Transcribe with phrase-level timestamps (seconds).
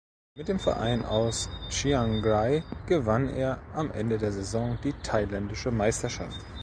[0.35, 6.39] Mit dem Verein aus Chiangrai gewann er am Ende der Saison die thailändische Meisterschaft.